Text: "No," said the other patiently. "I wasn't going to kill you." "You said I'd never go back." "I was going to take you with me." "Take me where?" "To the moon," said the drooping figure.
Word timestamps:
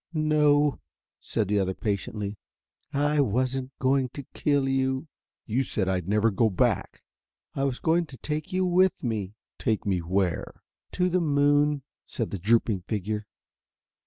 "No," 0.15 0.79
said 1.19 1.47
the 1.47 1.59
other 1.59 1.75
patiently. 1.75 2.39
"I 2.91 3.19
wasn't 3.21 3.69
going 3.77 4.09
to 4.13 4.25
kill 4.33 4.67
you." 4.67 5.07
"You 5.45 5.61
said 5.63 5.87
I'd 5.87 6.07
never 6.09 6.31
go 6.31 6.49
back." 6.49 7.03
"I 7.53 7.65
was 7.65 7.77
going 7.77 8.07
to 8.07 8.17
take 8.17 8.51
you 8.51 8.65
with 8.65 9.03
me." 9.03 9.35
"Take 9.59 9.85
me 9.85 9.99
where?" 9.99 10.63
"To 10.93 11.07
the 11.07 11.21
moon," 11.21 11.83
said 12.07 12.31
the 12.31 12.39
drooping 12.39 12.81
figure. 12.87 13.27